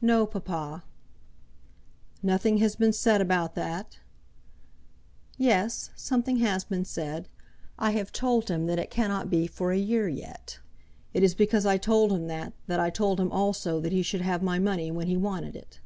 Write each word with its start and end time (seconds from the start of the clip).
"No, 0.00 0.26
papa." 0.26 0.84
"Nothing 2.22 2.58
has 2.58 2.76
been 2.76 2.92
said 2.92 3.20
about 3.20 3.56
that?" 3.56 3.98
"Yes; 5.38 5.90
something 5.96 6.36
has 6.36 6.62
been 6.62 6.84
said. 6.84 7.26
I 7.76 7.90
have 7.90 8.12
told 8.12 8.48
him 8.48 8.66
that 8.66 8.78
it 8.78 8.92
cannot 8.92 9.28
be 9.28 9.48
for 9.48 9.72
a 9.72 9.76
year 9.76 10.06
yet. 10.06 10.60
It 11.12 11.24
is 11.24 11.34
because 11.34 11.66
I 11.66 11.78
told 11.78 12.12
him 12.12 12.28
that, 12.28 12.52
that 12.68 12.78
I 12.78 12.90
told 12.90 13.18
him 13.18 13.32
also 13.32 13.80
that 13.80 13.90
he 13.90 14.02
should 14.04 14.20
have 14.20 14.40
my 14.40 14.60
money 14.60 14.92
when 14.92 15.08
he 15.08 15.16
wanted 15.16 15.56
it." 15.56 15.80